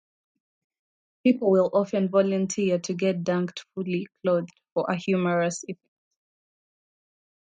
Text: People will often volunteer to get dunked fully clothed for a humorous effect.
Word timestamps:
People 1.23 1.51
will 1.51 1.69
often 1.73 2.09
volunteer 2.09 2.79
to 2.79 2.93
get 2.95 3.21
dunked 3.23 3.59
fully 3.75 4.07
clothed 4.23 4.49
for 4.73 4.87
a 4.89 4.95
humorous 4.95 5.63
effect. 5.67 5.77